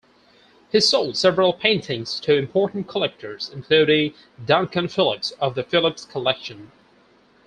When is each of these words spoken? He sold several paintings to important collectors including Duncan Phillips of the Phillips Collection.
He 0.71 0.79
sold 0.79 1.15
several 1.15 1.53
paintings 1.53 2.19
to 2.21 2.35
important 2.35 2.87
collectors 2.87 3.47
including 3.53 4.15
Duncan 4.43 4.87
Phillips 4.87 5.29
of 5.39 5.53
the 5.53 5.61
Phillips 5.61 6.05
Collection. 6.05 6.71